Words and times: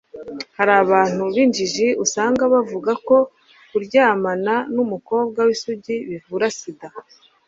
hari 0.57 0.73
abantu 0.83 1.23
b'injiji 1.33 1.87
usanga 2.03 2.43
bavuga 2.53 2.91
ko 3.07 3.17
kuryamana 3.69 4.53
n'umukobwa 4.73 5.39
w'isugi 5.47 5.95
bivura 6.09 6.47
sida 6.57 6.87